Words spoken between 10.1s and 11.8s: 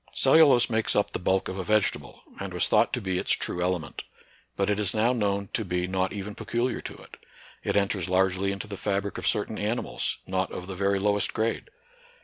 not of the very lowest grade.